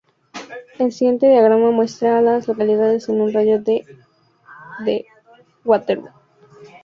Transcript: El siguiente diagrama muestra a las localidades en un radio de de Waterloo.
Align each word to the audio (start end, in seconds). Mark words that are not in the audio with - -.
El 0.79 0.91
siguiente 0.93 1.29
diagrama 1.29 1.69
muestra 1.69 2.17
a 2.17 2.21
las 2.21 2.47
localidades 2.47 3.07
en 3.07 3.21
un 3.21 3.31
radio 3.31 3.61
de 3.61 3.85
de 4.83 5.05
Waterloo. 5.63 6.09